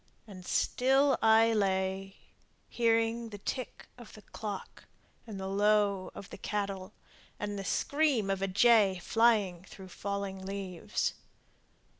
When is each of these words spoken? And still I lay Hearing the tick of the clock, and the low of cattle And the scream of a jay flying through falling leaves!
And 0.25 0.43
still 0.47 1.15
I 1.21 1.53
lay 1.53 2.15
Hearing 2.69 3.29
the 3.29 3.37
tick 3.37 3.87
of 3.99 4.13
the 4.13 4.23
clock, 4.23 4.85
and 5.27 5.39
the 5.39 5.45
low 5.45 6.09
of 6.15 6.27
cattle 6.41 6.93
And 7.39 7.55
the 7.59 7.63
scream 7.63 8.31
of 8.31 8.41
a 8.41 8.47
jay 8.47 8.97
flying 8.97 9.63
through 9.63 9.89
falling 9.89 10.43
leaves! 10.43 11.13